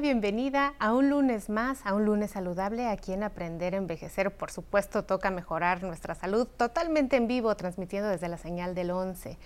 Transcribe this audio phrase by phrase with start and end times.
[0.00, 4.34] bienvenida a un lunes más, a un lunes saludable aquí en Aprender a Envejecer.
[4.34, 9.36] Por supuesto, toca mejorar nuestra salud totalmente en vivo, transmitiendo desde la señal del 11.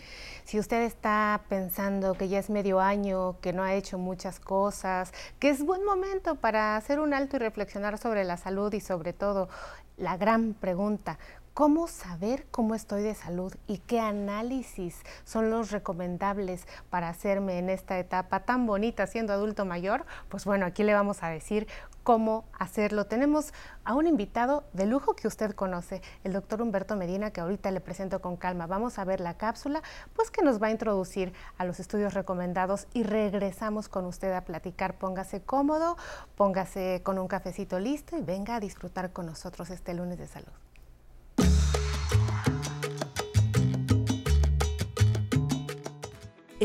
[0.45, 5.13] Si usted está pensando que ya es medio año, que no ha hecho muchas cosas,
[5.41, 9.13] que es buen momento para hacer un alto y reflexionar sobre la salud y sobre
[9.13, 9.49] todo
[9.97, 11.19] la gran pregunta,
[11.55, 17.71] ¿Cómo saber cómo estoy de salud y qué análisis son los recomendables para hacerme en
[17.71, 20.05] esta etapa tan bonita siendo adulto mayor?
[20.29, 21.69] Pues bueno, aquí le vamos a decir
[22.03, 23.07] cómo hacerlo.
[23.07, 27.71] Tenemos a un invitado de lujo que usted conoce, el doctor Humberto Medina, que ahorita
[27.71, 28.67] le presento con calma.
[28.67, 29.81] Vamos a ver la cápsula,
[30.17, 34.45] pues que nos va a introducir a los estudios recomendados y regresamos con usted a
[34.45, 34.99] platicar.
[34.99, 35.97] Póngase cómodo,
[36.35, 40.64] póngase con un cafecito listo y venga a disfrutar con nosotros este lunes de salud.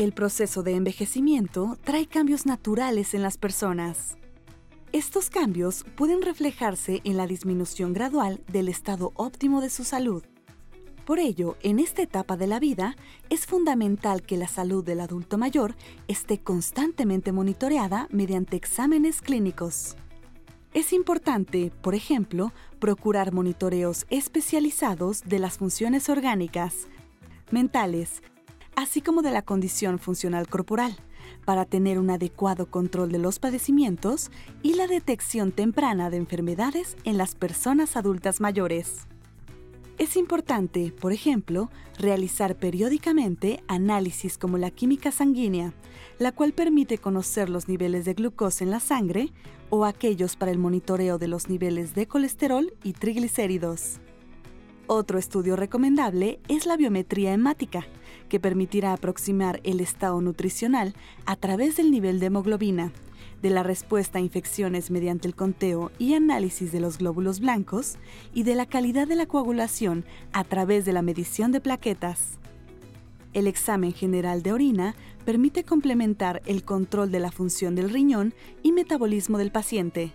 [0.00, 4.16] El proceso de envejecimiento trae cambios naturales en las personas.
[4.92, 10.24] Estos cambios pueden reflejarse en la disminución gradual del estado óptimo de su salud.
[11.04, 12.96] Por ello, en esta etapa de la vida,
[13.28, 15.74] es fundamental que la salud del adulto mayor
[16.08, 19.98] esté constantemente monitoreada mediante exámenes clínicos.
[20.72, 26.88] Es importante, por ejemplo, procurar monitoreos especializados de las funciones orgánicas,
[27.50, 28.22] mentales,
[28.76, 30.96] así como de la condición funcional corporal,
[31.44, 34.30] para tener un adecuado control de los padecimientos
[34.62, 39.06] y la detección temprana de enfermedades en las personas adultas mayores.
[39.98, 45.74] Es importante, por ejemplo, realizar periódicamente análisis como la química sanguínea,
[46.18, 49.30] la cual permite conocer los niveles de glucosa en la sangre
[49.68, 54.00] o aquellos para el monitoreo de los niveles de colesterol y triglicéridos.
[54.86, 57.86] Otro estudio recomendable es la biometría hemática,
[58.30, 60.94] que permitirá aproximar el estado nutricional
[61.26, 62.92] a través del nivel de hemoglobina,
[63.42, 67.96] de la respuesta a infecciones mediante el conteo y análisis de los glóbulos blancos
[68.32, 72.38] y de la calidad de la coagulación a través de la medición de plaquetas.
[73.32, 78.72] El examen general de orina permite complementar el control de la función del riñón y
[78.72, 80.12] metabolismo del paciente.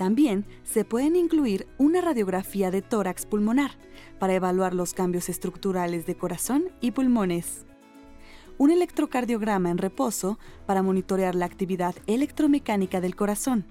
[0.00, 3.72] También se pueden incluir una radiografía de tórax pulmonar
[4.18, 7.66] para evaluar los cambios estructurales de corazón y pulmones.
[8.56, 13.66] Un electrocardiograma en reposo para monitorear la actividad electromecánica del corazón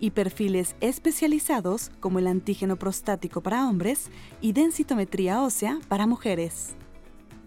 [0.00, 4.08] y perfiles especializados como el antígeno prostático para hombres
[4.40, 6.76] y densitometría ósea para mujeres.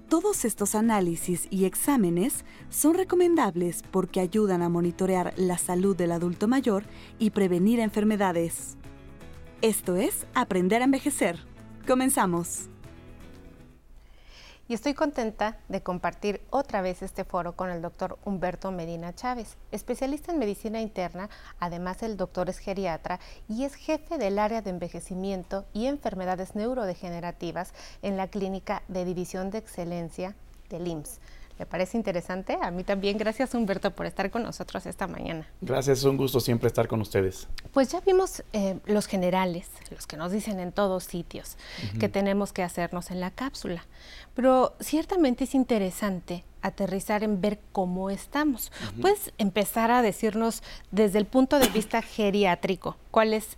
[0.10, 6.48] Todos estos análisis y exámenes son recomendables porque ayudan a monitorear la salud del adulto
[6.48, 6.84] mayor
[7.20, 8.78] y prevenir enfermedades.
[9.62, 11.40] Esto es Aprender a Envejecer.
[11.86, 12.70] Comenzamos.
[14.70, 19.56] Y estoy contenta de compartir otra vez este foro con el doctor Humberto Medina Chávez,
[19.72, 24.72] especialista en medicina interna, además el doctor es geriatra y es jefe del área de
[24.72, 30.36] envejecimiento y enfermedades neurodegenerativas en la Clínica de División de Excelencia
[30.70, 31.22] del IMSS.
[31.60, 32.58] ¿Le parece interesante?
[32.62, 33.18] A mí también.
[33.18, 35.48] Gracias, Humberto, por estar con nosotros esta mañana.
[35.62, 37.48] Gracias, es un gusto siempre estar con ustedes.
[37.74, 41.58] Pues ya vimos eh, los generales, los que nos dicen en todos sitios
[42.00, 43.86] que tenemos que hacernos en la cápsula.
[44.36, 48.72] Pero ciertamente es interesante aterrizar en ver cómo estamos.
[49.02, 53.58] Puedes empezar a decirnos desde el punto de vista geriátrico, ¿cuáles,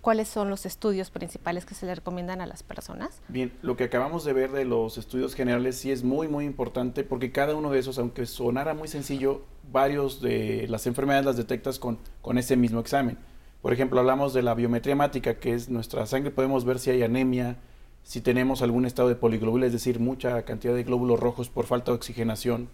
[0.00, 3.20] cuáles son los estudios principales que se le recomiendan a las personas.
[3.28, 7.04] Bien, lo que acabamos de ver de los estudios generales sí es muy, muy importante
[7.04, 9.42] porque cada uno de esos, aunque sonara muy sencillo,
[9.72, 13.18] varios de las enfermedades las detectas con, con ese mismo examen.
[13.62, 17.02] Por ejemplo, hablamos de la biometría hemática, que es nuestra sangre, podemos ver si hay
[17.02, 17.56] anemia,
[18.04, 21.90] si tenemos algún estado de poliglobula, es decir, mucha cantidad de glóbulos rojos por falta
[21.90, 22.68] de oxigenación,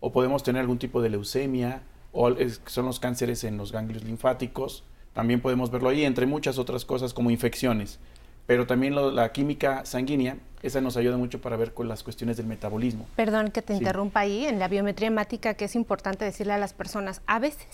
[0.00, 1.82] o podemos tener algún tipo de leucemia,
[2.12, 2.30] o
[2.66, 4.84] son los cánceres en los ganglios linfáticos,
[5.14, 8.00] también podemos verlo ahí, entre muchas otras cosas como infecciones.
[8.46, 12.46] Pero también la química sanguínea, esa nos ayuda mucho para ver con las cuestiones del
[12.46, 13.06] metabolismo.
[13.16, 16.72] Perdón que te interrumpa ahí, en la biometría hemática que es importante decirle a las
[16.72, 17.66] personas, a veces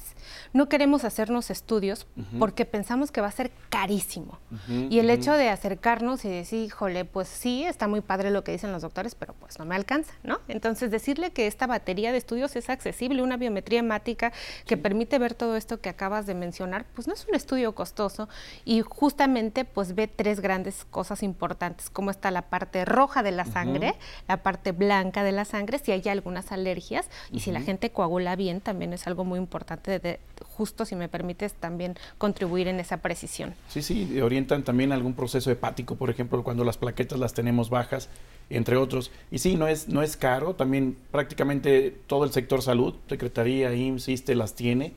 [0.52, 2.06] no queremos hacernos estudios
[2.38, 4.38] porque pensamos que va a ser carísimo.
[4.69, 8.52] y el hecho de acercarnos y decir, híjole, pues sí, está muy padre lo que
[8.52, 10.40] dicen los doctores, pero pues no me alcanza, ¿no?
[10.49, 14.32] Entonces decirle que esta batería de estudios es accesible, una biometría hemática
[14.67, 18.29] que permite ver todo esto que acabas de mencionar, pues no es un estudio costoso
[18.64, 23.44] y justamente pues ve tres grandes cosas importantes, como está la parte roja de la
[23.44, 23.94] sangre,
[24.26, 28.36] la parte blanca de la sangre, si hay algunas alergias y si la gente coagula
[28.36, 32.98] bien, también es algo muy importante, de, justo si me permites también contribuir en esa
[32.98, 33.54] precisión.
[33.69, 38.08] Sí, sí, orientan también algún proceso hepático, por ejemplo, cuando las plaquetas las tenemos bajas,
[38.50, 39.10] entre otros.
[39.30, 44.08] Y sí, no es, no es caro, también prácticamente todo el sector salud, Secretaría, IMSS,
[44.08, 44.94] ISTE las tiene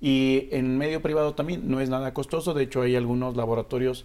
[0.00, 4.04] Y en medio privado también no es nada costoso, de hecho hay algunos laboratorios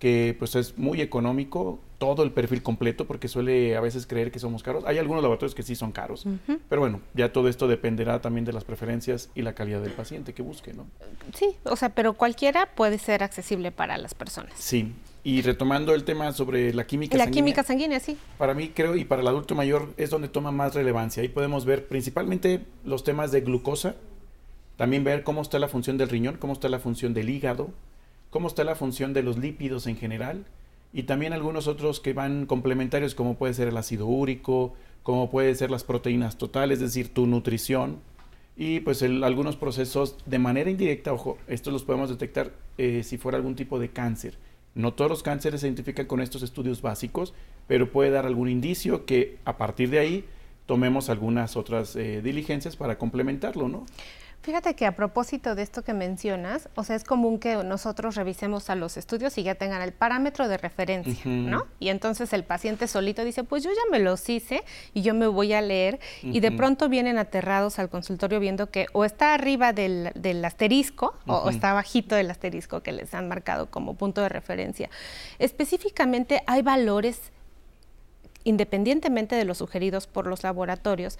[0.00, 4.38] que pues es muy económico, todo el perfil completo, porque suele a veces creer que
[4.38, 4.84] somos caros.
[4.86, 6.24] Hay algunos laboratorios que sí son caros,
[6.70, 10.32] pero bueno, ya todo esto dependerá también de las preferencias y la calidad del paciente
[10.32, 10.86] que busque, ¿no?
[11.34, 14.54] Sí, o sea, pero cualquiera puede ser accesible para las personas.
[14.56, 18.16] Sí, y retomando el tema sobre la química la química sanguínea, sí.
[18.38, 21.22] Para mí creo, y para el adulto mayor es donde toma más relevancia.
[21.22, 23.96] Ahí podemos ver principalmente los temas de glucosa,
[24.78, 27.68] también ver cómo está la función del riñón, cómo está la función del hígado,
[28.30, 30.44] cómo está la función de los lípidos en general
[30.92, 35.54] y también algunos otros que van complementarios como puede ser el ácido úrico, como puede
[35.54, 37.98] ser las proteínas totales, es decir, tu nutrición
[38.56, 43.36] y pues algunos procesos de manera indirecta, ojo, estos los podemos detectar eh, si fuera
[43.38, 44.36] algún tipo de cáncer.
[44.74, 47.32] No todos los cánceres se identifican con estos estudios básicos,
[47.66, 50.24] pero puede dar algún indicio que a partir de ahí
[50.66, 53.86] tomemos algunas otras eh, diligencias para complementarlo, ¿no?
[54.42, 58.70] Fíjate que a propósito de esto que mencionas, o sea, es común que nosotros revisemos
[58.70, 61.66] a los estudios y ya tengan el parámetro de referencia, ¿no?
[61.78, 64.62] Y entonces el paciente solito dice, pues yo ya me los hice
[64.94, 68.86] y yo me voy a leer y de pronto vienen aterrados al consultorio viendo que
[68.94, 73.92] o está arriba del, asterisco o, está bajito del asterisco que les han marcado como
[73.92, 74.88] punto de referencia.
[75.38, 77.30] Específicamente hay valores
[78.44, 81.18] independientemente de los sugeridos por los laboratorios,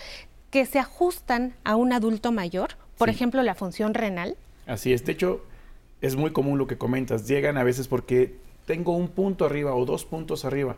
[0.51, 4.37] que se ajustan a un adulto mayor por ejemplo, la función renal.
[4.67, 5.05] Así es.
[5.07, 5.43] De hecho,
[6.03, 7.27] es muy común lo que comentas.
[7.27, 8.37] Llegan a veces porque
[8.67, 10.77] tengo un punto arriba o dos puntos arriba.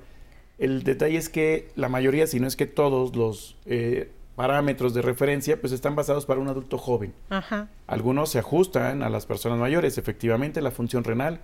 [0.58, 5.02] El detalle es que la mayoría, si no es que todos los eh, parámetros de
[5.02, 7.12] referencia, pues están basados para un adulto joven.
[7.28, 7.69] Ajá.
[7.88, 9.98] Algunos se ajustan a las personas mayores.
[9.98, 11.40] Efectivamente, la función renal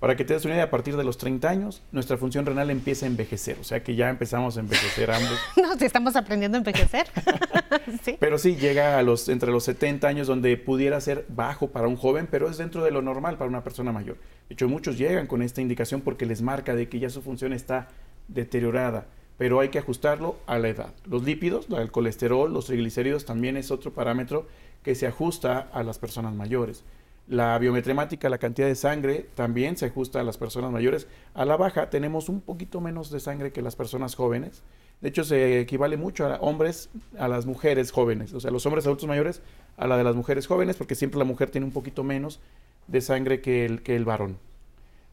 [0.00, 2.70] para que te des una idea, a partir de los 30 años, nuestra función renal
[2.70, 5.38] empieza a envejecer, o sea que ya empezamos a envejecer ambos.
[5.56, 7.06] no, si estamos aprendiendo a envejecer.
[8.02, 8.16] ¿Sí?
[8.20, 11.96] Pero sí, llega a los, entre los 70 años donde pudiera ser bajo para un
[11.96, 14.18] joven, pero es dentro de lo normal para una persona mayor.
[14.48, 17.52] De hecho, muchos llegan con esta indicación porque les marca de que ya su función
[17.52, 17.88] está
[18.28, 19.06] deteriorada,
[19.38, 20.92] pero hay que ajustarlo a la edad.
[21.06, 24.46] Los lípidos, el colesterol, los triglicéridos también es otro parámetro
[24.82, 26.84] que se ajusta a las personas mayores.
[27.28, 31.08] La biometremática, la cantidad de sangre, también se ajusta a las personas mayores.
[31.34, 34.62] A la baja tenemos un poquito menos de sangre que las personas jóvenes.
[35.00, 36.88] De hecho, se equivale mucho a hombres
[37.18, 38.32] a las mujeres jóvenes.
[38.32, 39.42] O sea, los hombres adultos mayores
[39.76, 42.40] a la de las mujeres jóvenes, porque siempre la mujer tiene un poquito menos
[42.86, 44.38] de sangre que el, varón.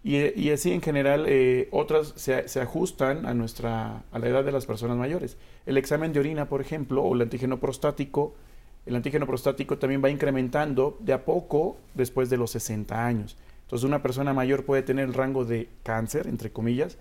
[0.03, 4.51] Y, así en general, eh, otras se, se, ajustan a, nuestra, a la edad de
[4.51, 5.37] las personas mayores.
[5.65, 8.35] El examen de orina, por ejemplo, o el antígeno prostático,
[8.85, 13.37] el antígeno prostático también va incrementando de a poco después de los 60 años.
[13.63, 16.97] Entonces una persona mayor puede tener el rango de cáncer, entre comillas,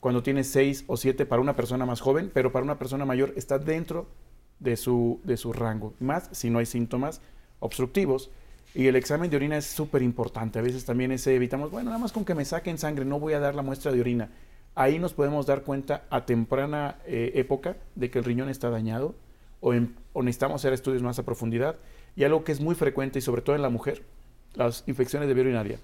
[0.00, 3.32] cuando tiene 6 o 7 para una persona más joven, pero para una persona mayor
[3.36, 4.06] está dentro
[4.60, 7.20] de su, de su rango, más si no hay síntomas
[7.58, 8.30] obstructivos.
[8.74, 10.58] Y el examen de orina es súper importante.
[10.58, 13.34] A veces también ese evitamos, bueno, nada más con que me saquen sangre, no voy
[13.34, 14.30] a dar la muestra de orina.
[14.74, 19.14] Ahí nos podemos dar cuenta a temprana eh, época de que el riñón está dañado
[19.64, 21.76] o, necesitamos hacer estudios más a profundidad.
[22.16, 24.02] Y algo que es muy frecuente y sobre todo en la mujer,
[24.54, 25.80] las infecciones de vía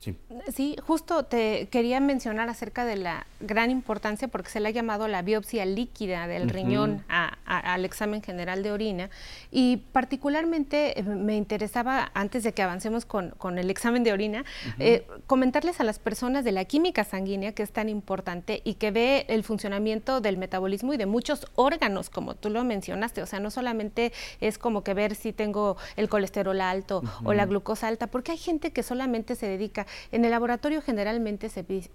[0.00, 0.76] Sí.
[0.86, 5.20] justo te quería mencionar acerca de la gran importancia, porque se le ha llamado la
[5.20, 9.10] biopsia líquida del riñón al examen general de orina,
[9.50, 14.46] y particularmente eh, me interesaba, antes de que avancemos con, el examen de orina,
[14.78, 18.92] eh, comentarles a las personas de la química sanguínea, que es tan importante y que
[18.92, 23.38] ve el funcionamiento del metabolismo y de muchos órganos, como tú lo mencionaste, o sea,
[23.38, 28.06] no solamente es como que ver si tengo el colesterol alto o la glucosa alta,
[28.06, 31.90] porque hay gente que solamente se dedica en el laboratorio generalmente se pide,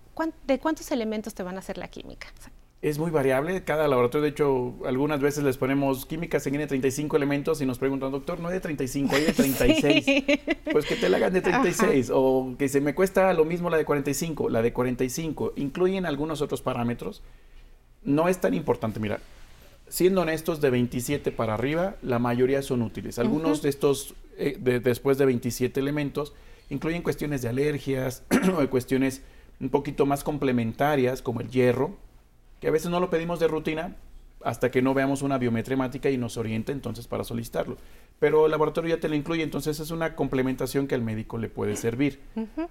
[0.47, 2.27] ¿de cuántos elementos te van a hacer la química?
[2.81, 7.17] Es muy variable, cada laboratorio, de hecho, algunas veces les ponemos química sanguínea de 35
[7.17, 10.05] elementos y nos preguntan, doctor, no hay de 35, hay de 36.
[10.71, 13.77] Pues que te la hagan de 36 o que se me cuesta lo mismo la
[13.77, 15.53] de 45, la de 45.
[15.55, 17.23] Incluyen algunos otros parámetros.
[18.03, 19.19] No es tan importante, mira,
[19.87, 23.17] siendo honestos, de 27 para arriba, la mayoría son útiles.
[23.17, 26.33] Algunos de estos, eh, después de 27 elementos,
[26.69, 28.23] incluyen cuestiones de alergias
[28.55, 29.21] o de cuestiones
[29.59, 31.97] un poquito más complementarias como el hierro,
[32.59, 33.95] que a veces no lo pedimos de rutina
[34.43, 37.77] hasta que no veamos una biometremática y nos oriente entonces para solicitarlo.
[38.19, 41.49] Pero el laboratorio ya te lo incluye, entonces es una complementación que al médico le
[41.49, 42.19] puede servir.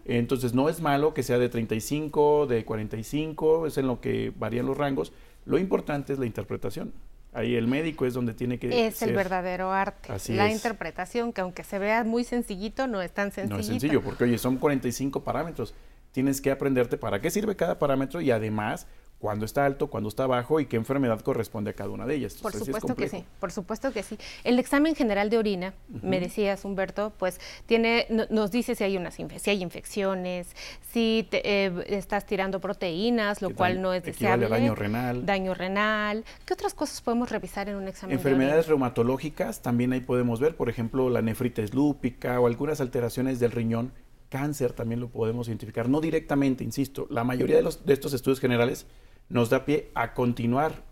[0.04, 4.66] Entonces no es malo que sea de 35, de 45, es en lo que varían
[4.66, 5.12] los rangos.
[5.46, 6.92] Lo importante es la interpretación.
[7.34, 8.86] Ahí el médico es donde tiene que...
[8.86, 13.32] Es el verdadero arte, la interpretación, que aunque se vea muy sencillito, no es tan
[13.32, 13.56] sencillo.
[13.56, 15.74] No es sencillo, porque oye, son 45 parámetros.
[16.12, 18.86] Tienes que aprenderte para qué sirve cada parámetro y además
[19.24, 22.34] cuándo está alto, cuándo está bajo y qué enfermedad corresponde a cada una de ellas.
[22.34, 24.18] Por supuesto que sí, por supuesto que sí.
[24.44, 29.14] El examen general de orina, me decías Humberto, pues tiene, nos dice si hay unas
[29.14, 30.54] si hay infecciones,
[30.92, 34.46] si eh, estás tirando proteínas, lo cual no es deseable.
[34.46, 35.24] daño renal.
[35.24, 36.22] Daño renal.
[36.44, 38.18] ¿Qué otras cosas podemos revisar en un examen?
[38.18, 43.52] Enfermedades reumatológicas también ahí podemos ver, por ejemplo, la nefritis lúpica o algunas alteraciones del
[43.52, 43.90] riñón
[44.34, 48.40] cáncer también lo podemos identificar, no directamente, insisto, la mayoría de, los, de estos estudios
[48.40, 48.84] generales
[49.28, 50.82] nos da pie a continuar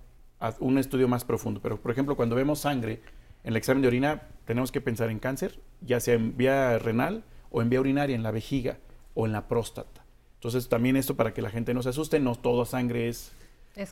[0.41, 1.61] a un estudio más profundo.
[1.63, 3.01] Pero, por ejemplo, cuando vemos sangre
[3.45, 7.25] en el examen de orina, tenemos que pensar en cáncer, ya sea en vía renal
[7.51, 8.79] o en vía urinaria, en la vejiga
[9.15, 10.05] o en la próstata.
[10.35, 13.33] Entonces, también esto para que la gente no se asuste, no toda sangre es...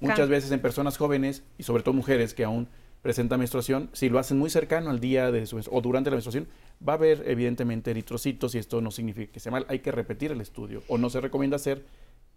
[0.00, 2.68] muchas veces en personas jóvenes y sobre todo mujeres que aún
[3.02, 6.48] presentan menstruación, si lo hacen muy cercano al día de su o durante la menstruación,
[6.86, 9.64] va a haber evidentemente eritrocitos y esto no significa que sea mal.
[9.68, 11.84] Hay que repetir el estudio o no se recomienda hacer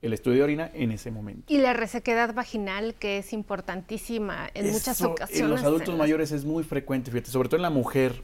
[0.03, 1.51] el estudio de orina en ese momento.
[1.51, 5.41] Y la resequedad vaginal, que es importantísima en muchas ocasiones.
[5.41, 8.21] En los adultos mayores es muy frecuente, fíjate, sobre todo en la mujer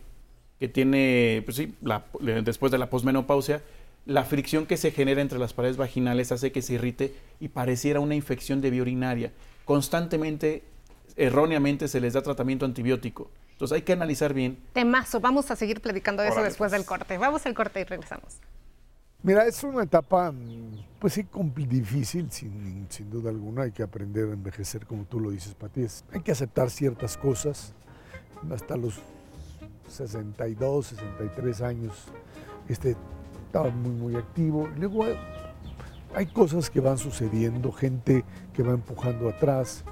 [0.59, 1.74] que tiene, pues sí,
[2.43, 3.63] después de la posmenopausia,
[4.05, 8.01] la fricción que se genera entre las paredes vaginales hace que se irrite y pareciera
[8.01, 9.31] una infección de vía urinaria.
[9.63, 10.63] Constantemente,
[11.15, 13.31] erróneamente, se les da tratamiento antibiótico.
[13.53, 14.57] Entonces hay que analizar bien.
[14.74, 17.17] Temazo, vamos a seguir platicando de eso después del corte.
[17.17, 18.39] Vamos al corte y regresamos.
[19.21, 20.33] Mira, es una etapa,
[20.97, 21.27] pues sí,
[21.67, 23.63] difícil, sin, sin, duda alguna.
[23.63, 25.85] Hay que aprender a envejecer, como tú lo dices, Pati.
[26.13, 27.73] Hay que aceptar ciertas cosas.
[28.49, 29.01] Hasta los
[29.89, 32.05] 62, 63 años,
[32.69, 32.95] este,
[33.45, 34.69] estaba muy, muy activo.
[34.77, 35.03] Luego
[36.15, 38.23] hay cosas que van sucediendo, gente
[38.53, 39.83] que va empujando atrás,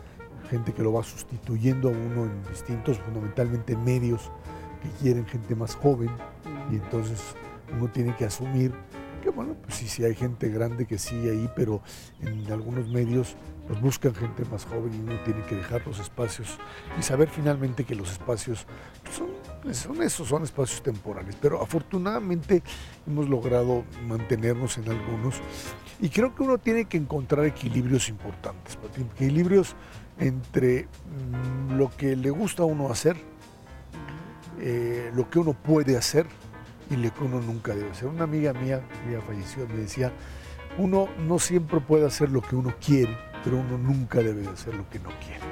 [0.50, 4.32] gente que lo va sustituyendo a uno en distintos, fundamentalmente medios
[4.82, 6.12] que quieren gente más joven.
[6.72, 7.36] Y entonces
[7.78, 8.74] uno tiene que asumir
[9.30, 11.82] bueno, pues sí, sí hay gente grande que sigue ahí, pero
[12.22, 13.36] en algunos medios
[13.68, 16.58] pues buscan gente más joven y uno tiene que dejar los espacios
[16.98, 18.66] y saber finalmente que los espacios
[19.12, 19.28] son,
[19.74, 21.36] son esos, son espacios temporales.
[21.42, 22.64] Pero afortunadamente
[23.06, 25.36] hemos logrado mantenernos en algunos
[26.00, 28.78] y creo que uno tiene que encontrar equilibrios importantes,
[29.16, 29.76] equilibrios
[30.20, 33.18] entre mm, lo que le gusta a uno hacer,
[34.60, 36.26] eh, lo que uno puede hacer,
[36.90, 38.08] y lo que uno nunca debe hacer.
[38.08, 40.12] Una amiga mía, ya falleció, me decía,
[40.78, 44.90] uno no siempre puede hacer lo que uno quiere, pero uno nunca debe hacer lo
[44.90, 45.46] que no quiere.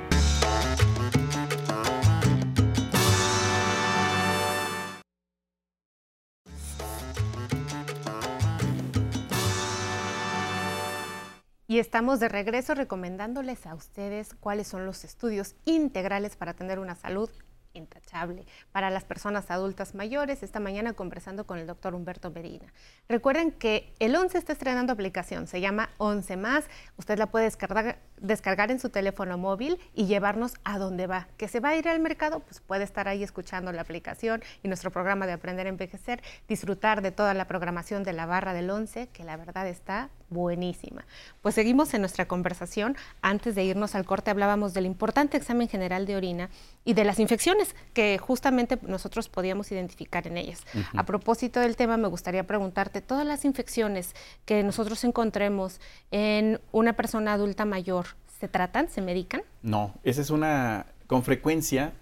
[11.68, 16.96] Y estamos de regreso recomendándoles a ustedes cuáles son los estudios integrales para tener una
[16.96, 17.30] salud
[17.75, 20.44] intachable para las personas adultas mayores.
[20.44, 22.72] Esta mañana conversando con el doctor Humberto Medina.
[23.08, 26.65] Recuerden que el 11 está estrenando aplicación, se llama 11 más.
[26.98, 31.27] Usted la puede descargar, descargar en su teléfono móvil y llevarnos a donde va.
[31.38, 34.67] Que se va a ir al mercado, pues puede estar ahí escuchando la aplicación y
[34.67, 38.70] nuestro programa de Aprender a Envejecer, disfrutar de toda la programación de la barra del
[38.70, 41.05] 11, que la verdad está buenísima.
[41.41, 42.96] Pues seguimos en nuestra conversación.
[43.22, 46.50] Antes de irnos al corte hablábamos del importante examen general de orina
[46.84, 50.63] y de las infecciones que justamente nosotros podíamos identificar en ellas.
[50.96, 54.13] A propósito del tema, me gustaría preguntarte, todas las infecciones
[54.46, 55.79] que nosotros encontremos
[56.12, 58.08] en una persona adulta mayor,
[58.39, 59.41] ¿se tratan, se medican?
[59.62, 61.94] No, esa es una, con frecuencia,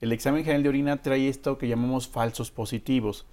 [0.00, 3.26] el examen general de orina trae esto que llamamos falsos positivos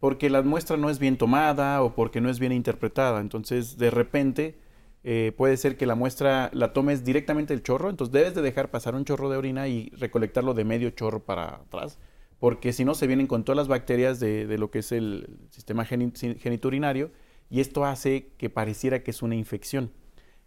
[0.00, 3.20] porque la muestra no es bien tomada o porque no es bien interpretada.
[3.20, 4.58] Entonces, de repente,
[5.04, 8.70] eh, puede ser que la muestra la tomes directamente del chorro, entonces debes de dejar
[8.70, 11.98] pasar un chorro de orina y recolectarlo de medio chorro para atrás,
[12.38, 15.84] porque si no se vienen con todas las bacterias de, lo que es el sistema
[15.84, 17.10] geniturinario
[17.48, 19.92] y esto hace que pareciera que es una infección.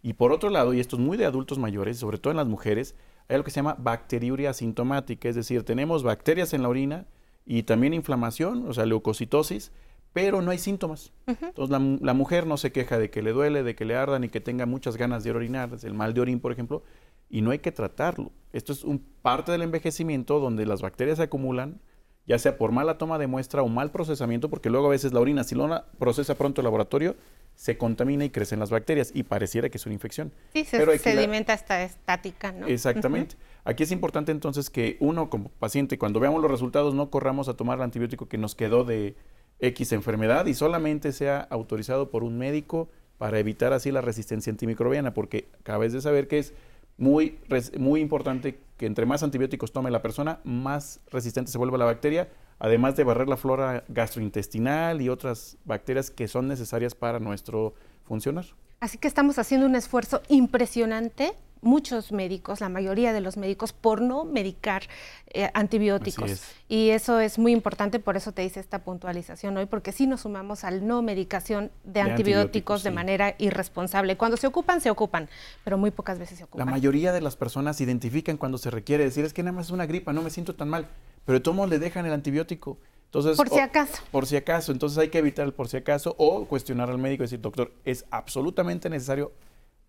[0.02, 2.46] Y por otro lado, y esto es muy de adultos mayores, sobre todo en las
[2.48, 2.94] mujeres,
[3.28, 7.06] hay algo que se llama bacteriuria asintomática, es decir, tenemos bacterias en la orina,
[7.44, 9.72] y también inflamación, o sea, leucocitosis,
[10.12, 11.12] pero no hay síntomas.
[11.26, 11.70] Entonces
[12.00, 14.40] la, mujer no se queja de que le duele, de que le arda, ni que
[14.40, 16.82] tenga muchas ganas de orinar, el mal de orín, por ejemplo,
[17.30, 18.30] y no hay que tratarlo.
[18.52, 21.80] Esto es un parte del envejecimiento donde las bacterias se acumulan,
[22.26, 25.20] ya sea por mala toma de muestra o mal procesamiento, porque luego a veces la
[25.20, 25.68] orina, si lo
[25.98, 27.16] procesa pronto el laboratorio,
[27.54, 30.32] se contamina y crecen las bacterias y pareciera que es una infección.
[30.52, 32.66] Sí, se Pero sedimenta esta estática, ¿no?
[32.66, 33.36] Exactamente.
[33.64, 37.54] Aquí es importante entonces que uno como paciente, cuando veamos los resultados, no corramos a
[37.54, 39.14] tomar el antibiótico que nos quedó de
[39.60, 45.14] X enfermedad y solamente sea autorizado por un médico para evitar así la resistencia antimicrobiana,
[45.14, 46.52] porque acabas de saber que es
[46.96, 47.38] muy,
[47.78, 52.28] muy importante que entre más antibióticos tome la persona, más resistente se vuelve la bacteria,
[52.62, 58.44] además de barrer la flora gastrointestinal y otras bacterias que son necesarias para nuestro funcionar.
[58.78, 64.02] Así que estamos haciendo un esfuerzo impresionante muchos médicos, la mayoría de los médicos, por
[64.02, 64.82] no medicar
[65.28, 66.42] eh, antibióticos.
[66.68, 70.22] Y eso es muy importante, por eso te hice esta puntualización hoy, porque si nos
[70.22, 74.16] sumamos al no medicación de, antibióticos, de manera irresponsable.
[74.16, 75.28] Cuando se ocupan, se ocupan,
[75.64, 76.66] pero muy pocas veces se ocupan.
[76.66, 79.72] La mayoría de las personas identifican cuando se requiere decir, es que nada más es
[79.72, 80.88] una gripa, no me siento tan mal,
[81.24, 82.76] pero de todos le dejan el antibiótico.
[83.06, 84.02] Entonces, por si acaso.
[84.10, 84.72] por si acaso.
[84.72, 87.70] Entonces hay que evitar el por si acaso o cuestionar al médico y decir, doctor,
[87.84, 89.32] es absolutamente necesario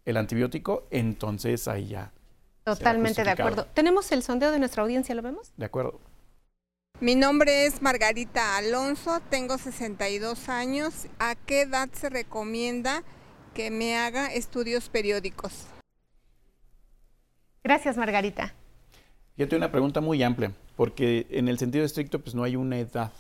[0.05, 2.12] el antibiótico, entonces ahí ya.
[2.63, 3.65] Totalmente de acuerdo.
[3.74, 5.51] Tenemos el sondeo de nuestra audiencia, ¿lo vemos?
[5.57, 6.00] De acuerdo.
[7.00, 11.07] Mi nombre es Margarita Alonso, tengo 62 años.
[11.19, 13.03] ¿A qué edad se recomienda
[13.53, 15.65] que me haga estudios periódicos?
[17.63, 18.53] Gracias, Margarita.
[19.36, 22.77] Yo tengo una pregunta muy amplia, porque en el sentido estricto, pues no hay una
[22.77, 23.12] edad.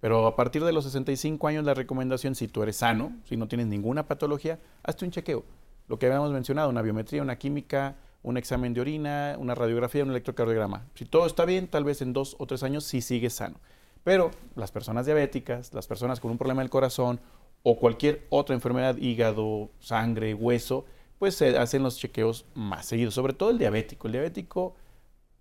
[0.00, 3.48] Pero a partir de los 65 años, la recomendación, si tú eres sano, si no
[3.48, 5.44] tienes ninguna patología, hazte un chequeo
[5.88, 10.10] lo que habíamos mencionado, una biometría, una química, un examen de orina, una radiografía, un
[10.10, 10.86] electrocardiograma.
[10.94, 13.60] Si todo está bien, tal vez en dos o tres años sí sigue sano.
[14.02, 17.20] Pero las personas diabéticas, las personas con un problema del corazón
[17.62, 20.86] o cualquier otra enfermedad, hígado, sangre, hueso,
[21.18, 24.06] pues se hacen los chequeos más seguidos, sobre todo el diabético.
[24.06, 24.74] El diabético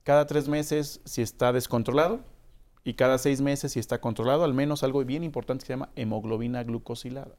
[0.03, 2.19] cada tres meses si está descontrolado
[2.83, 5.89] y cada seis meses si está controlado, al menos algo bien importante que se llama
[5.95, 7.35] hemoglobina glucosilada.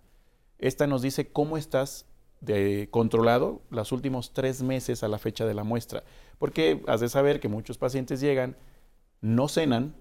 [0.58, 2.06] Esta nos dice cómo estás
[2.40, 6.02] de controlado los últimos tres meses a la fecha de la muestra.
[6.38, 8.56] Porque has de saber que muchos pacientes llegan,
[9.20, 9.94] no cenan,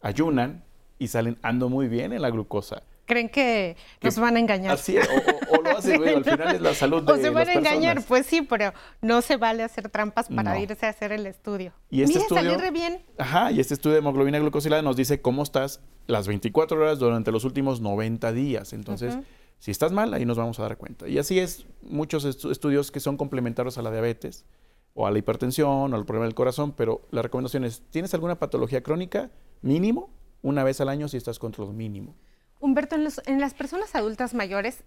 [0.00, 0.64] ayunan
[0.98, 2.82] y salen ando muy bien en la glucosa.
[3.06, 4.74] Creen que, nos van a engañar.
[4.74, 7.54] Así es, o, lo hacen, al final es la salud de O se van a
[7.54, 11.72] engañar, pues sí, pero no se vale hacer trampas para irse a hacer el estudio.
[11.90, 13.02] Y este estudio, bien.
[13.18, 17.32] Ajá, y este estudio de hemoglobina glucosilada nos dice cómo estás las 24 horas durante
[17.32, 18.72] los últimos 90 días.
[18.72, 19.18] Entonces,
[19.60, 21.06] si estás mal, ahí nos vamos a dar cuenta.
[21.06, 24.46] Y así es muchos estudios que son complementarios a la diabetes
[24.94, 28.38] o a la hipertensión o al problema del corazón, pero la recomendación es, ¿tienes alguna
[28.38, 29.30] patología crónica?
[29.60, 30.08] Mínimo,
[30.40, 32.16] una vez al año si estás controlado mínimo.
[32.58, 34.82] Humberto, en, las personas adultas mayores,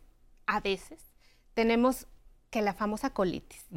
[0.48, 1.00] a veces
[1.54, 2.08] tenemos
[2.50, 3.68] que la famosa colitis,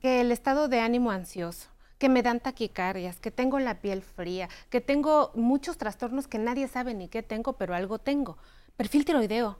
[0.00, 4.48] que el estado de ánimo ansioso, que me dan taquicardias, que tengo la piel fría,
[4.70, 8.38] que tengo muchos trastornos que nadie sabe ni qué tengo, pero algo tengo.
[8.76, 9.58] Perfil tiroideo,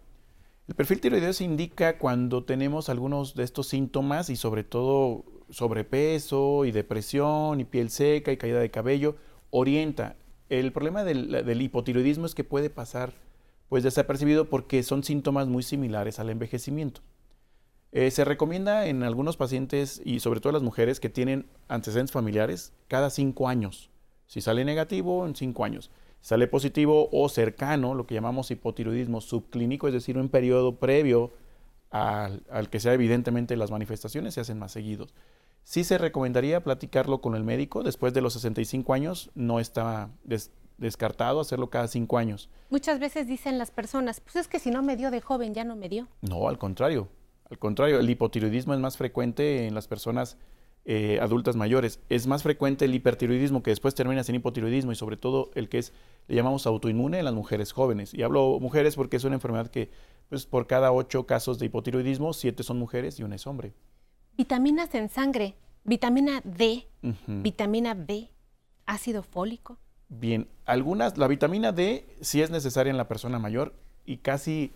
[0.68, 6.64] el perfil tiroideo se indica cuando tenemos algunos de estos síntomas y sobre todo sobrepeso
[6.64, 9.16] y depresión y piel seca y caída de cabello,
[9.50, 10.16] orienta.
[10.48, 13.14] El problema del, hipotiroidismo es que puede pasar
[13.68, 17.00] pues desapercibido porque son síntomas muy similares al envejecimiento.
[17.92, 22.72] Eh, se recomienda en algunos pacientes y sobre todo las mujeres que tienen antecedentes familiares
[22.88, 23.90] cada cinco años.
[24.26, 25.90] Si sale negativo, en cinco años
[26.26, 31.30] sale positivo o cercano, lo que llamamos hipotiroidismo subclínico, es decir, un periodo previo
[31.92, 35.14] al, que sea evidentemente las manifestaciones se hacen más seguidos.
[35.62, 40.10] Sí se recomendaría platicarlo con el médico después de los 65 años, no está
[40.78, 42.50] descartado hacerlo cada 5 años.
[42.70, 45.62] Muchas veces dicen las personas, pues es que si no me dio de joven ya
[45.62, 46.08] no me dio.
[46.22, 47.08] No, al contrario,
[47.48, 50.38] al contrario, el hipotiroidismo es más frecuente en las personas
[50.88, 51.98] eh, adultas mayores.
[52.08, 55.78] Es más frecuente el hipertiroidismo que después termina en hipotiroidismo y sobre todo el que
[55.78, 55.92] es,
[56.28, 58.14] le llamamos autoinmune en las mujeres jóvenes.
[58.14, 59.90] Y hablo mujeres porque es una enfermedad que
[60.28, 63.74] pues, por cada ocho casos de hipotiroidismo, siete son mujeres y una es hombre.
[64.38, 66.86] Vitaminas en sangre, vitamina D,
[67.26, 68.30] vitamina B,
[68.86, 69.78] ácido fólico.
[70.08, 74.72] Bien, algunas, la vitamina D sí es necesaria en la persona mayor y casi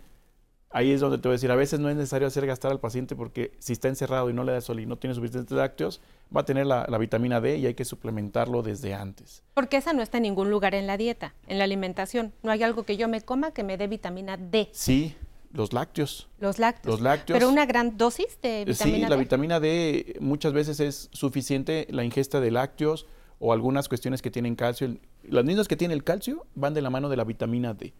[0.71, 2.79] ahí es donde te voy a decir, a veces no es necesario hacer gastar al
[2.79, 6.01] paciente porque si está encerrado y no le da sol y no tiene suficientes lácteos,
[6.35, 9.43] va a tener la, vitamina D y hay que suplementarlo desde antes.
[9.53, 12.33] Porque esa no está en ningún lugar en la dieta, en la alimentación.
[12.43, 14.69] No hay algo que yo me coma que me dé vitamina D.
[14.71, 15.15] Sí,
[15.51, 16.29] los lácteos.
[16.39, 16.95] Los lácteos.
[16.95, 17.37] Los lácteos.
[17.37, 19.03] Pero una gran dosis de vitamina D.
[19.03, 23.07] Sí, la vitamina D muchas veces es suficiente la ingesta de lácteos
[23.39, 24.95] o algunas cuestiones que tienen calcio.
[25.23, 27.93] Las niñas que tienen el calcio van de la mano de la vitamina D.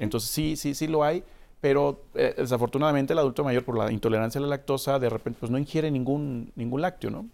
[0.00, 1.22] Entonces sí, sí, sí lo hay
[1.60, 5.50] pero eh, desafortunadamente el adulto mayor por la intolerancia a la lactosa de repente pues
[5.50, 7.26] no ingiere ningún, ningún lácteo, ¿no?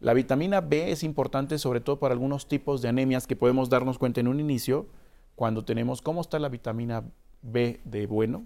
[0.00, 3.98] La vitamina B es importante sobre todo para algunos tipos de anemias que podemos darnos
[3.98, 4.86] cuenta en un inicio
[5.34, 7.04] cuando tenemos cómo está la vitamina
[7.42, 8.44] B de bueno,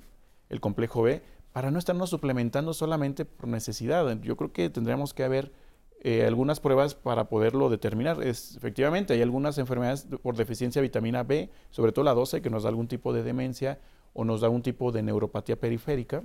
[0.48, 4.20] el complejo B, para no estarnos suplementando solamente por necesidad.
[4.22, 5.52] Yo creo que tendríamos que haber
[6.00, 8.22] eh, algunas pruebas para poderlo determinar.
[8.22, 12.50] Es, efectivamente, hay algunas enfermedades por deficiencia de vitamina B, sobre todo la 12, que
[12.50, 13.80] nos da algún tipo de demencia
[14.12, 16.22] o nos da un tipo de neuropatía periférica.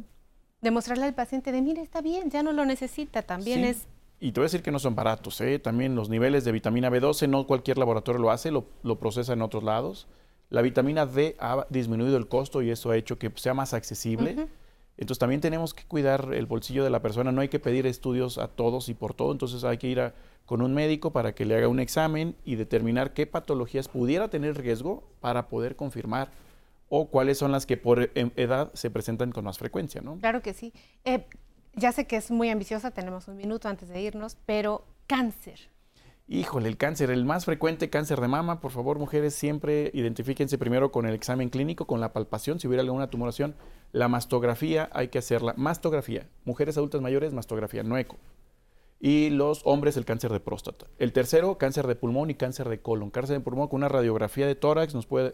[0.61, 3.87] Demostrarle al paciente de, mire, está bien, ya no lo necesita, también es...
[4.19, 5.59] Y te voy a decir que no son baratos, ¿eh?
[5.59, 8.65] también los niveles de vitamina B12, no cualquier laboratorio lo hace, lo,
[8.97, 10.07] procesa en otros lados.
[10.49, 14.47] La vitamina D ha disminuido el costo y eso ha hecho que sea más accesible.
[14.95, 18.37] Entonces también tenemos que cuidar el bolsillo de la persona, no hay que pedir estudios
[18.37, 20.13] a todos y por todo, entonces hay que ir a,
[20.45, 24.57] con un médico para que le haga un examen y determinar qué patologías pudiera tener
[24.57, 26.29] riesgo para poder confirmar
[26.95, 30.19] o cuáles son las que por em, edad se presentan con más frecuencia, ¿no?
[30.19, 30.71] Claro que sí.
[31.05, 31.25] Eh,
[31.73, 35.59] ya sé que es muy ambiciosa, tenemos un minuto antes de irnos, pero cáncer.
[36.27, 40.91] Híjole, el cáncer, el más frecuente cáncer de mama, por favor, mujeres, siempre identifíquense primero
[40.91, 43.55] con el examen clínico, con la palpación, si hubiera alguna tumoración.
[43.91, 45.55] La mastografía hay que hacerla.
[45.57, 48.17] Mastografía, mujeres adultas mayores, mastografía, no eco.
[48.99, 50.85] Y los hombres, el cáncer de próstata.
[50.99, 53.09] El tercero, cáncer de pulmón y cáncer de colon.
[53.09, 55.33] Cáncer de pulmón con una radiografía de tórax nos puede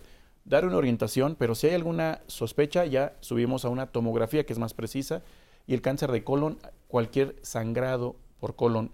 [0.49, 4.59] dar una orientación, pero si hay alguna sospecha, ya subimos a una tomografía que es
[4.59, 5.21] más precisa.
[5.67, 6.57] Y el cáncer de colon,
[6.87, 8.91] cualquier sangrado por colon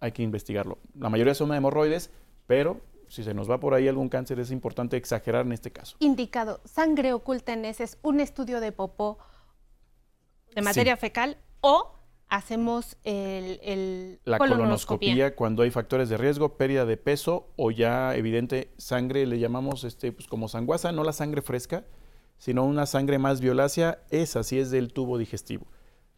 [0.00, 0.78] hay que investigarlo.
[0.98, 2.10] La mayoría son hemorroides,
[2.48, 5.96] pero si se nos va por ahí algún cáncer es importante exagerar en este caso.
[6.00, 9.18] Indicado, sangre oculta en heces, un estudio de popó
[10.54, 11.97] de materia fecal o
[12.28, 15.34] hacemos el, la colonoscopia.
[15.34, 20.12] cuando hay factores de riesgo, pérdida de peso o ya evidente sangre, le llamamos este
[20.12, 21.84] pues como sanguasa, no la sangre fresca,
[22.38, 25.66] sino una sangre más violácea, esa sí es del tubo digestivo.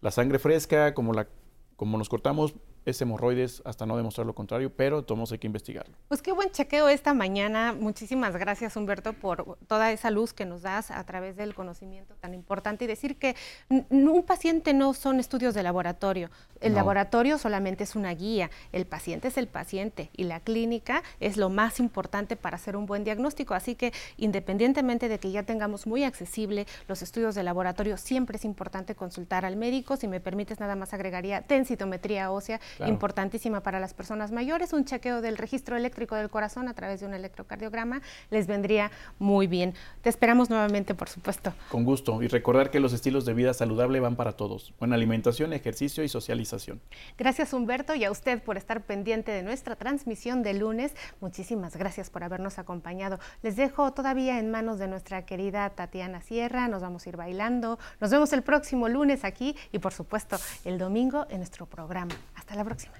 [0.01, 1.29] La sangre fresca, como la
[1.77, 5.95] como nos cortamos, es hemorroides hasta no demostrar lo contrario, pero todos hay que investigarlo.
[6.09, 7.75] Pues qué buen chequeo esta mañana.
[7.79, 12.35] Muchísimas gracias, Humberto, por toda esa luz que nos das a través del conocimiento tan
[12.35, 13.37] importante y decir que
[13.69, 16.31] un paciente no son estudios de laboratorio.
[16.61, 21.38] El laboratorio solamente es una guía, el paciente es el paciente y la clínica es
[21.38, 23.55] lo más importante para hacer un buen diagnóstico.
[23.55, 28.45] Así que independientemente de que ya tengamos muy accesible los estudios de laboratorio, siempre es
[28.45, 29.97] importante consultar al médico.
[29.97, 34.73] Si me permites, nada más agregaría densitometría ósea importantísima para las personas mayores.
[34.73, 39.47] Un chequeo del registro eléctrico del corazón a través de un electrocardiograma les vendría muy
[39.47, 39.75] bien.
[40.03, 41.53] Te esperamos nuevamente, por supuesto.
[41.71, 42.23] Con gusto.
[42.23, 44.73] Y recordar que los estilos de vida saludable van para todos.
[44.79, 46.81] Buena alimentación, ejercicio y socialización.
[47.19, 50.95] Gracias, Humberto, y a usted por estar pendiente de nuestra transmisión de lunes.
[51.21, 53.19] Muchísimas gracias por habernos acompañado.
[53.43, 56.69] Les dejo todavía en manos de nuestra querida Tatiana Sierra.
[56.69, 57.79] Nos vamos a ir bailando.
[58.01, 62.15] Nos vemos el próximo lunes aquí y, por supuesto, el domingo en nuestro programa.
[62.51, 62.95] Hasta la próxima.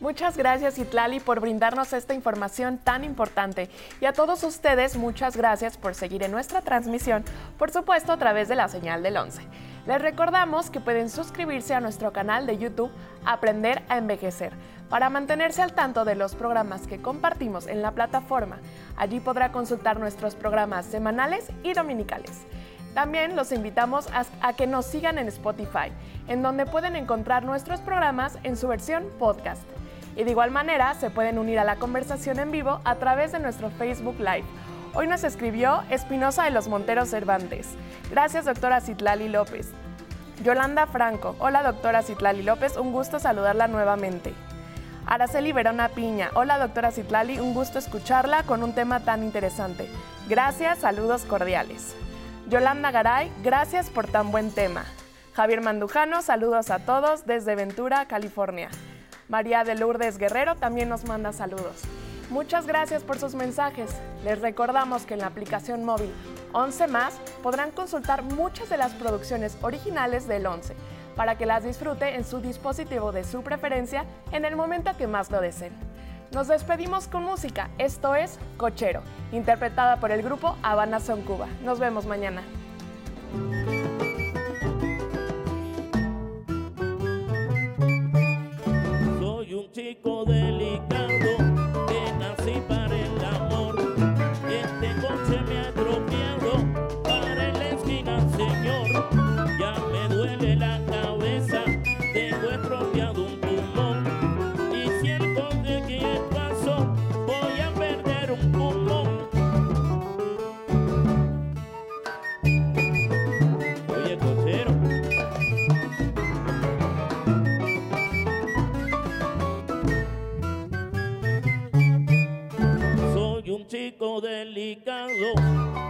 [0.00, 3.68] Muchas gracias Itlali por brindarnos esta información tan importante
[4.00, 7.22] y a todos ustedes muchas gracias por seguir en nuestra transmisión,
[7.58, 9.42] por supuesto a través de la señal del 11.
[9.86, 12.90] Les recordamos que pueden suscribirse a nuestro canal de YouTube
[13.26, 14.54] Aprender a Envejecer
[14.88, 18.60] para mantenerse al tanto de los programas que compartimos en la plataforma.
[18.96, 22.46] Allí podrá consultar nuestros programas semanales y dominicales.
[22.94, 24.08] También los invitamos
[24.40, 25.90] a, que nos sigan en Spotify,
[26.28, 29.62] en donde pueden encontrar nuestros programas en su versión podcast.
[30.16, 33.40] Y de igual manera se pueden unir a la conversación en vivo a través de
[33.40, 34.44] nuestro Facebook Live.
[34.94, 37.70] Hoy nos escribió Espinosa de los Monteros Cervantes.
[38.12, 39.72] Gracias, doctora Citlali López.
[40.44, 41.34] Yolanda Franco.
[41.40, 42.76] Hola, doctora Citlali López.
[42.76, 44.32] Un gusto saludarla nuevamente.
[45.04, 46.30] Araceli Verona Piña.
[46.34, 47.40] Hola, doctora Citlali.
[47.40, 49.88] Un gusto escucharla con un tema tan interesante.
[50.28, 51.96] Gracias, saludos cordiales.
[52.48, 54.84] Yolanda Garay, gracias por tan buen tema.
[55.32, 58.68] Javier Mandujano, saludos a todos desde Ventura, California.
[59.28, 61.82] María de Lourdes Guerrero también nos manda saludos.
[62.28, 63.90] Muchas gracias por sus mensajes.
[64.24, 66.12] Les recordamos que en la aplicación móvil
[66.52, 70.74] 11 más podrán consultar muchas de las producciones originales del 11
[71.16, 75.30] para que las disfrute en su dispositivo de su preferencia en el momento que más
[75.30, 75.72] lo deseen.
[76.34, 77.70] Nos despedimos con música.
[77.78, 81.46] Esto es Cochero, interpretada por el grupo Habana Son Cuba.
[81.62, 82.42] Nos vemos mañana.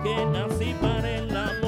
[0.03, 1.64] Que nací para el.